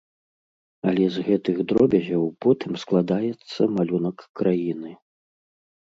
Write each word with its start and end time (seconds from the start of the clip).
Але 0.91 1.05
з 1.17 1.25
гэтых 1.27 1.55
дробязяў 1.71 2.23
потым 2.45 2.71
складаецца 2.85 3.61
малюнак 3.77 4.17
краіны. 4.41 4.91